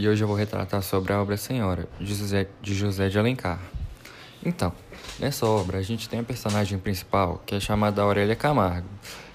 [0.00, 3.60] e hoje eu vou retratar sobre a obra Senhora, de José de, José de Alencar.
[4.42, 4.72] Então,
[5.18, 8.88] nessa obra a gente tem a personagem principal, que é chamada Aurélia Camargo,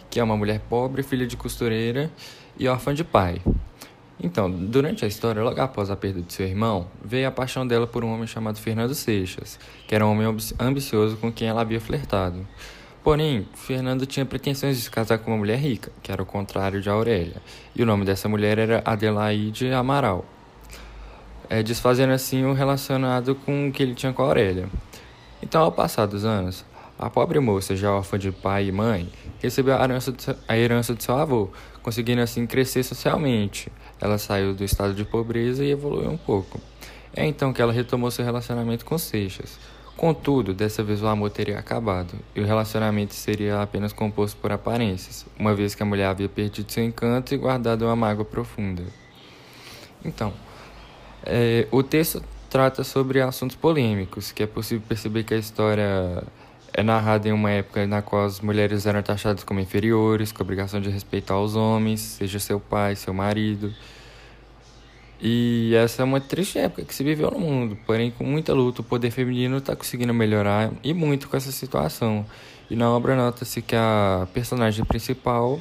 [0.09, 2.09] que é uma mulher pobre, filha de costureira
[2.57, 3.43] e órfã de pai.
[4.19, 7.85] Então, durante a história, logo após a perda de seu irmão, veio a paixão dela
[7.85, 11.79] por um homem chamado Fernando Seixas, que era um homem ambicioso com quem ela havia
[11.79, 12.43] flertado.
[13.03, 16.81] Porém, Fernando tinha pretensões de se casar com uma mulher rica, que era o contrário
[16.81, 17.39] de Aurélia,
[17.75, 20.25] e o nome dessa mulher era Adelaide Amaral,
[21.49, 24.67] é, desfazendo assim o relacionado com o que ele tinha com a Aurélia.
[25.41, 26.65] Então, ao passar dos anos,
[26.97, 29.09] a pobre moça, já órfã de pai e mãe,
[29.41, 31.49] recebeu a herança, seu, a herança de seu avô,
[31.83, 33.71] conseguindo assim crescer socialmente.
[33.99, 36.59] Ela saiu do estado de pobreza e evoluiu um pouco.
[37.15, 39.57] É então que ela retomou seu relacionamento com Seixas,
[39.97, 45.25] Contudo, dessa vez o amor teria acabado, e o relacionamento seria apenas composto por aparências,
[45.39, 48.83] uma vez que a mulher havia perdido seu encanto e guardado uma mágoa profunda.
[50.03, 50.33] Então,
[51.25, 56.23] é, o texto trata sobre assuntos polêmicos, que é possível perceber que a história
[56.73, 60.45] é narrada em uma época na qual as mulheres eram taxadas como inferiores, com a
[60.45, 63.73] obrigação de respeitar os homens, seja seu pai, seu marido,
[65.21, 68.81] e essa é uma triste época que se viveu no mundo, porém com muita luta
[68.81, 72.25] o poder feminino está conseguindo melhorar e muito com essa situação.
[72.69, 75.59] E na obra nota-se que a personagem principal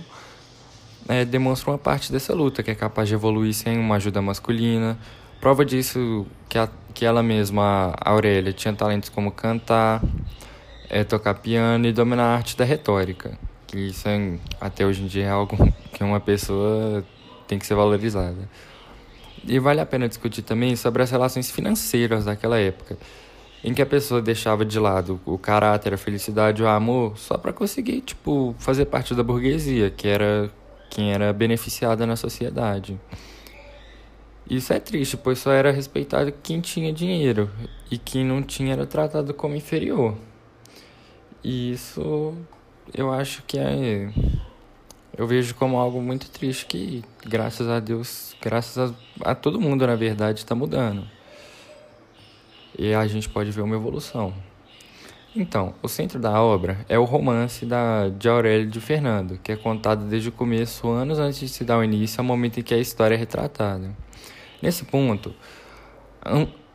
[1.08, 4.98] é, demonstra uma parte dessa luta, que é capaz de evoluir sem uma ajuda masculina.
[5.44, 10.02] Prova disso que, a, que ela mesma, a Aurélia, tinha talentos como cantar,
[10.88, 13.38] é, tocar piano e dominar a arte da retórica.
[13.66, 15.54] Que isso é, até hoje em dia é algo
[15.92, 17.04] que uma pessoa
[17.46, 18.48] tem que ser valorizada.
[19.46, 22.96] E vale a pena discutir também sobre as relações financeiras daquela época,
[23.62, 27.52] em que a pessoa deixava de lado o caráter, a felicidade, o amor, só para
[27.52, 30.50] conseguir, tipo, fazer parte da burguesia, que era
[30.88, 32.98] quem era beneficiada na sociedade.
[34.48, 37.50] Isso é triste, pois só era respeitado quem tinha dinheiro
[37.90, 40.16] e quem não tinha era tratado como inferior.
[41.42, 42.34] E isso
[42.92, 44.10] eu acho que é
[45.16, 49.86] eu vejo como algo muito triste que, graças a Deus, graças a, a todo mundo,
[49.86, 51.04] na verdade, está mudando.
[52.76, 54.34] E a gente pode ver uma evolução.
[55.36, 59.56] Então, o centro da obra é o romance da, de Aurélio de Fernando, que é
[59.56, 62.74] contado desde o começo, anos antes de se dar o início, ao momento em que
[62.74, 63.90] a história é retratada.
[64.64, 65.34] Nesse ponto,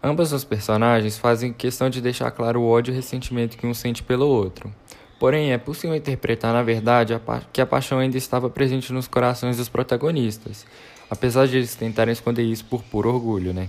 [0.04, 3.74] ambas as personagens fazem questão de deixar claro o ódio e o ressentimento que um
[3.74, 4.72] sente pelo outro.
[5.20, 9.58] Porém, é possível interpretar, na verdade, a que a paixão ainda estava presente nos corações
[9.58, 10.68] dos protagonistas,
[11.10, 13.68] apesar de eles tentarem esconder isso por puro orgulho, né?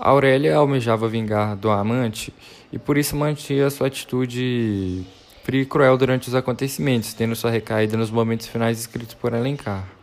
[0.00, 2.32] A Aurélia almejava vingar do amante
[2.72, 5.04] e por isso mantinha sua atitude
[5.44, 9.97] fria e cruel durante os acontecimentos, tendo sua recaída nos momentos finais escritos por Alencar.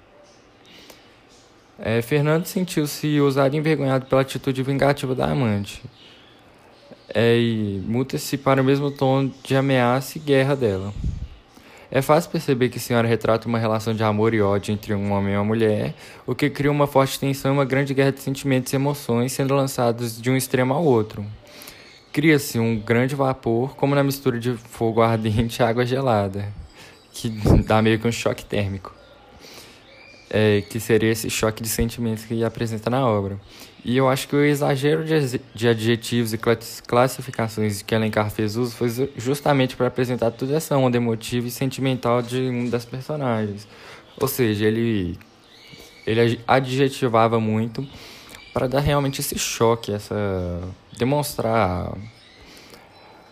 [1.77, 5.83] É, Fernando sentiu-se usado e envergonhado pela atitude vingativa da amante
[7.13, 10.93] é, e muta-se para o mesmo tom de ameaça e guerra dela.
[11.91, 15.11] É fácil perceber que a senhora retrata uma relação de amor e ódio entre um
[15.11, 15.93] homem e uma mulher,
[16.25, 19.53] o que cria uma forte tensão e uma grande guerra de sentimentos e emoções sendo
[19.53, 21.25] lançados de um extremo ao outro.
[22.11, 26.47] Cria-se um grande vapor, como na mistura de fogo ardente e água gelada,
[27.11, 27.29] que
[27.65, 28.93] dá meio que um choque térmico
[30.29, 33.39] é, que seria esse choque de sentimentos que apresenta na obra.
[33.83, 36.39] E eu acho que o exagero de, adjetivos e
[36.87, 42.23] classificações que Alencar fez uso foi justamente para apresentar toda essa onda emotiva e sentimental
[42.23, 43.67] de um das personagens.
[44.19, 45.19] Ou seja, ele,
[46.07, 47.87] ele adjetivava muito
[48.51, 50.15] para dar realmente esse choque, essa
[50.97, 51.95] demonstrar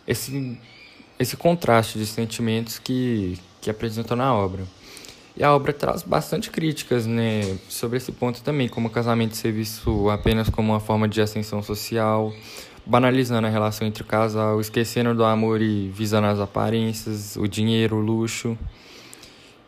[0.08, 0.60] esse,
[1.18, 4.64] esse contraste de sentimentos que, que apresentou na obra.
[5.36, 9.52] E a obra traz bastante críticas né, sobre esse ponto também, como o casamento ser
[9.52, 12.32] visto apenas como uma forma de ascensão social,
[12.86, 17.96] banalizando a relação entre o casal, esquecendo do amor e visando as aparências, o dinheiro,
[17.96, 18.56] o luxo.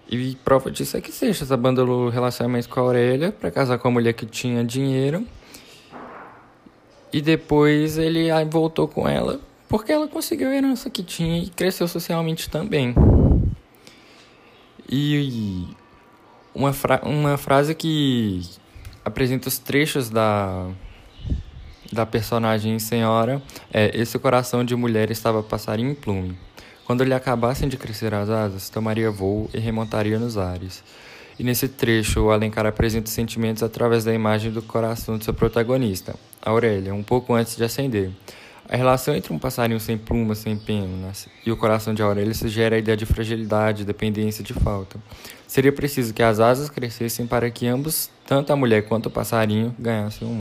[0.07, 3.87] E prova disso é que Seixas abandonou o relacionamento com a Aurélia para casar com
[3.87, 5.25] a mulher que tinha dinheiro.
[7.11, 11.88] E depois ele voltou com ela porque ela conseguiu a herança que tinha e cresceu
[11.88, 12.94] socialmente também.
[14.89, 15.67] E
[16.53, 18.41] uma, fra uma frase que
[19.03, 20.69] apresenta os trechos da,
[21.91, 23.41] da personagem senhora
[23.73, 26.37] é: Esse coração de mulher estava passarinho em plume.
[26.85, 30.83] Quando lhe acabassem de crescer as asas, tomaria voo e remontaria nos ares.
[31.37, 35.33] E nesse trecho, o Alencar apresenta os sentimentos através da imagem do coração de seu
[35.33, 38.11] protagonista, Aurélia, um pouco antes de acender.
[38.67, 42.75] A relação entre um passarinho sem plumas, sem penas, e o coração de Aurélia sugere
[42.75, 45.00] a ideia de fragilidade, dependência, de falta.
[45.47, 49.75] Seria preciso que as asas crescessem para que ambos, tanto a mulher quanto o passarinho,
[49.77, 50.33] ganhassem um